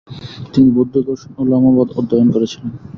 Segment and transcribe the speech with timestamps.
[0.53, 2.71] তিনি বৌদ্ধ দর্শন ও লামাবাদ অধ্যয়ন করেছিলেন।